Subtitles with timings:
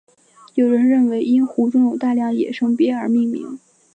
[0.55, 3.59] 有人认为因湖中有大量野生鳖而命名。